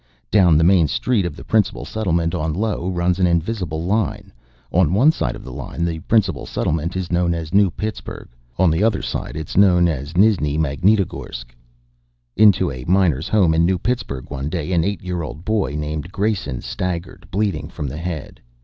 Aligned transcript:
Down 0.31 0.57
the 0.57 0.63
main 0.63 0.87
street 0.87 1.27
of 1.27 1.35
the 1.35 1.43
principal 1.43 1.85
settlement 1.85 2.33
on 2.33 2.55
Io 2.57 2.89
runs 2.89 3.19
an 3.19 3.27
invisible 3.27 3.83
line. 3.83 4.33
On 4.71 4.95
one 4.95 5.11
side 5.11 5.35
of 5.35 5.43
the 5.43 5.53
line, 5.53 5.85
the 5.85 5.99
principal 5.99 6.47
settlement 6.47 6.95
is 6.95 7.11
known 7.11 7.35
as 7.35 7.53
New 7.53 7.69
Pittsburgh. 7.69 8.27
On 8.57 8.71
the 8.71 8.83
other 8.83 9.03
side 9.03 9.37
it 9.37 9.49
is 9.49 9.55
known 9.57 9.87
as 9.87 10.17
Nizhni 10.17 10.57
Magnitogorsk. 10.57 11.55
Into 12.35 12.71
a 12.71 12.83
miner's 12.87 13.29
home 13.29 13.53
in 13.53 13.63
New 13.63 13.77
Pittsburgh 13.77 14.27
one 14.31 14.49
day 14.49 14.71
an 14.71 14.83
eight 14.83 15.03
year 15.03 15.21
old 15.21 15.45
boy 15.45 15.75
named 15.77 16.11
Grayson 16.11 16.61
staggered, 16.61 17.27
bleeding 17.29 17.69
from 17.69 17.85
the 17.85 17.97
head. 17.99 18.41